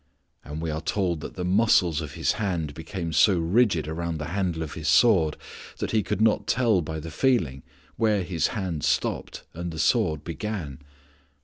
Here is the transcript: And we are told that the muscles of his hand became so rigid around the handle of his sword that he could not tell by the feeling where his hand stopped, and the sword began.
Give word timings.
And 0.43 0.63
we 0.63 0.71
are 0.71 0.81
told 0.81 1.19
that 1.19 1.35
the 1.35 1.45
muscles 1.45 2.01
of 2.01 2.13
his 2.13 2.31
hand 2.31 2.73
became 2.73 3.13
so 3.13 3.37
rigid 3.37 3.87
around 3.87 4.17
the 4.17 4.29
handle 4.33 4.63
of 4.63 4.73
his 4.73 4.87
sword 4.87 5.37
that 5.77 5.91
he 5.91 6.01
could 6.01 6.21
not 6.21 6.47
tell 6.47 6.81
by 6.81 6.99
the 6.99 7.11
feeling 7.11 7.61
where 7.97 8.23
his 8.23 8.47
hand 8.57 8.83
stopped, 8.83 9.43
and 9.53 9.69
the 9.71 9.77
sword 9.77 10.23
began. 10.23 10.79